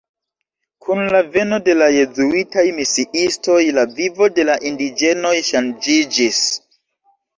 [0.85, 6.41] Kun la veno de la jezuitaj misiistoj la vivo de la indiĝenoj ŝanĝiĝis.